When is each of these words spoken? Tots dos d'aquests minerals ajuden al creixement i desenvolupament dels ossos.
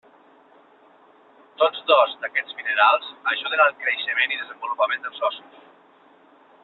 Tots 1.63 1.83
dos 1.91 2.15
d'aquests 2.23 2.57
minerals 2.61 3.11
ajuden 3.33 3.63
al 3.67 3.77
creixement 3.85 4.35
i 4.37 4.41
desenvolupament 4.41 5.07
dels 5.09 5.23
ossos. 5.31 5.63